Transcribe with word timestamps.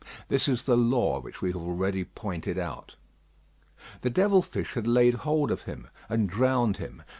This 0.29 0.47
is 0.47 0.63
the 0.63 0.75
law 0.75 1.19
which 1.19 1.43
we 1.43 1.49
have 1.51 1.61
already 1.61 2.03
pointed 2.05 2.57
out. 2.57 2.95
The 4.01 4.09
devil 4.09 4.41
fish 4.41 4.73
had 4.73 4.87
laid 4.87 5.13
hold 5.13 5.51
of 5.51 5.65
him, 5.69 5.89
and 6.09 6.27
drowned 6.27 6.77
him. 6.77 7.03